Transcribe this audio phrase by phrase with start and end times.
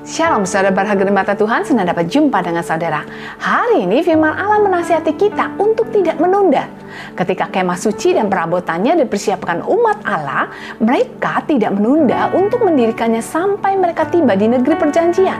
[0.00, 3.04] Shalom saudara berharga di mata Tuhan, senang dapat jumpa dengan saudara.
[3.36, 6.72] Hari ini firman Allah menasihati kita untuk tidak menunda.
[7.12, 10.48] Ketika kemah suci dan perabotannya dipersiapkan umat Allah,
[10.80, 15.36] mereka tidak menunda untuk mendirikannya sampai mereka tiba di negeri perjanjian.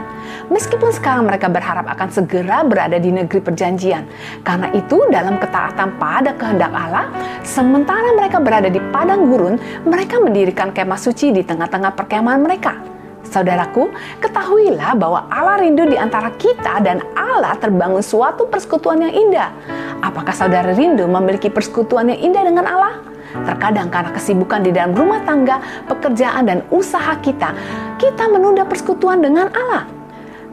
[0.53, 4.05] Meskipun sekarang mereka berharap akan segera berada di negeri perjanjian.
[4.45, 7.09] Karena itu dalam ketaatan pada kehendak Allah,
[7.41, 9.57] sementara mereka berada di padang gurun,
[9.89, 12.90] mereka mendirikan kemah suci di tengah-tengah perkemahan mereka.
[13.27, 19.49] Saudaraku, ketahuilah bahwa Allah rindu di antara kita dan Allah terbangun suatu persekutuan yang indah.
[20.01, 22.93] Apakah saudara rindu memiliki persekutuan yang indah dengan Allah?
[23.31, 27.55] Terkadang karena kesibukan di dalam rumah tangga, pekerjaan, dan usaha kita,
[27.95, 29.87] kita menunda persekutuan dengan Allah.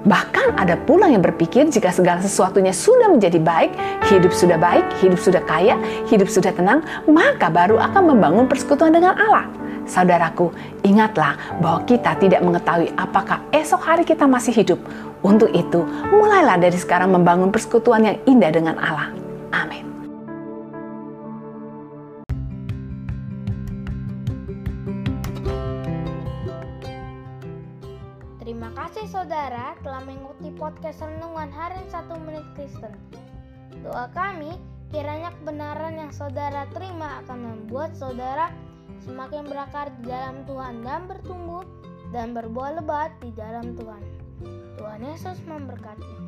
[0.07, 3.75] Bahkan ada pula yang berpikir jika segala sesuatunya sudah menjadi baik,
[4.07, 5.75] hidup sudah baik, hidup sudah kaya,
[6.07, 9.51] hidup sudah tenang, maka baru akan membangun persekutuan dengan Allah.
[9.89, 10.53] Saudaraku,
[10.84, 14.77] ingatlah bahwa kita tidak mengetahui apakah esok hari kita masih hidup.
[15.25, 19.11] Untuk itu, mulailah dari sekarang membangun persekutuan yang indah dengan Allah.
[19.50, 19.89] Amin.
[28.45, 32.92] Terima kasih saudara telah mengikuti podcast Renungan Harian 1 Menit Kristen.
[33.80, 34.52] Doa kami,
[34.92, 38.52] kiranya kebenaran yang saudara terima akan membuat saudara
[39.03, 41.65] semakin berakar di dalam Tuhan dan bertumbuh
[42.11, 44.03] dan berbuah lebat di dalam Tuhan.
[44.79, 46.28] Tuhan Yesus memberkati.